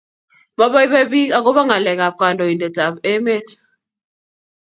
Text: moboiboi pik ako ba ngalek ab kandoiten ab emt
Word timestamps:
moboiboi 0.57 1.05
pik 1.11 1.29
ako 1.37 1.49
ba 1.55 1.61
ngalek 1.67 1.99
ab 2.05 2.15
kandoiten 2.19 2.81
ab 2.87 2.95
emt 3.13 3.47